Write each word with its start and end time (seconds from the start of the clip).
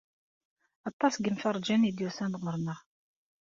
Aṭas 0.89 1.13
imferrjen 1.29 1.87
i 1.89 1.91
d-yusan 1.91 2.33
ɣur-neɣ. 2.41 2.79